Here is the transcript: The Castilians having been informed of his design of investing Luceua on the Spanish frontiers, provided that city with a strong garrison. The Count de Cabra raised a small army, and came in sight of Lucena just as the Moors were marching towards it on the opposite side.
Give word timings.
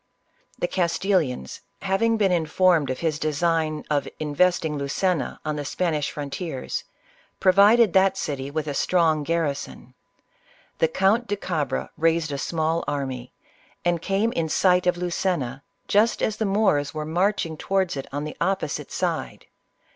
The 0.57 0.67
Castilians 0.67 1.61
having 1.83 2.17
been 2.17 2.31
informed 2.31 2.89
of 2.89 3.01
his 3.01 3.19
design 3.19 3.83
of 3.87 4.07
investing 4.19 4.75
Luceua 4.79 5.37
on 5.45 5.57
the 5.57 5.63
Spanish 5.63 6.09
frontiers, 6.09 6.83
provided 7.39 7.93
that 7.93 8.17
city 8.17 8.49
with 8.49 8.65
a 8.65 8.73
strong 8.73 9.21
garrison. 9.21 9.93
The 10.79 10.87
Count 10.87 11.27
de 11.27 11.35
Cabra 11.35 11.91
raised 11.97 12.31
a 12.31 12.39
small 12.39 12.83
army, 12.87 13.31
and 13.85 14.01
came 14.01 14.31
in 14.31 14.49
sight 14.49 14.87
of 14.87 14.97
Lucena 14.97 15.61
just 15.87 16.23
as 16.23 16.37
the 16.37 16.45
Moors 16.45 16.95
were 16.95 17.05
marching 17.05 17.55
towards 17.55 17.95
it 17.95 18.07
on 18.11 18.23
the 18.23 18.35
opposite 18.41 18.91
side. 18.91 19.45